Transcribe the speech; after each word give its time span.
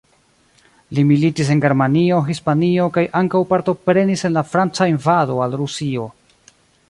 Li 0.97 1.01
militis 1.09 1.51
en 1.55 1.59
Germanio, 1.65 2.17
Hispanio 2.31 2.87
kaj 2.97 3.05
ankaŭ 3.21 3.43
partoprenis 3.53 4.27
en 4.31 4.35
la 4.41 4.45
Franca 4.55 4.91
invado 4.95 5.37
al 5.47 5.59
Rusio. 5.63 6.09